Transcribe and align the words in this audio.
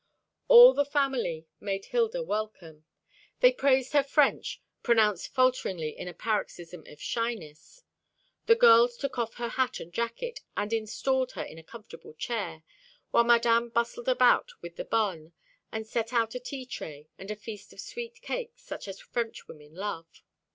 All 0.47 0.73
the 0.73 0.83
family 0.83 1.45
made 1.59 1.85
Hilda 1.85 2.23
welcome. 2.23 2.85
They 3.41 3.51
praised 3.51 3.93
her 3.93 4.01
French, 4.01 4.59
pronounced 4.81 5.31
falteringly 5.31 5.95
in 5.95 6.07
a 6.07 6.13
paroxysm 6.15 6.83
of 6.87 6.99
shyness. 6.99 7.83
The 8.47 8.55
girls 8.55 8.97
took 8.97 9.19
off 9.19 9.35
her 9.35 9.49
hat 9.49 9.79
and 9.79 9.93
jacket, 9.93 10.39
and 10.57 10.73
installed 10.73 11.33
her 11.33 11.43
in 11.43 11.59
a 11.59 11.63
comfortable 11.63 12.15
chair, 12.15 12.63
while 13.11 13.25
Madame 13.25 13.69
bustled 13.69 14.09
about 14.09 14.49
with 14.59 14.75
the 14.75 14.85
bonne, 14.85 15.33
and 15.71 15.85
set 15.85 16.11
out 16.11 16.33
a 16.33 16.39
tea 16.39 16.65
tray 16.65 17.07
and 17.19 17.29
a 17.29 17.35
feast 17.35 17.71
of 17.71 17.79
sweet 17.79 18.23
cakes 18.23 18.63
such 18.63 18.87
as 18.87 18.99
Frenchwomen 18.99 19.75
love. 19.75 20.23